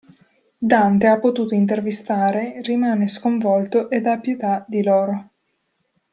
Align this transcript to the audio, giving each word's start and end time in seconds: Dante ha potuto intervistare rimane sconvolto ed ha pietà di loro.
Dante 0.57 1.05
ha 1.05 1.19
potuto 1.19 1.53
intervistare 1.53 2.59
rimane 2.63 3.07
sconvolto 3.07 3.87
ed 3.91 4.07
ha 4.07 4.17
pietà 4.19 4.65
di 4.67 4.81
loro. 4.81 5.29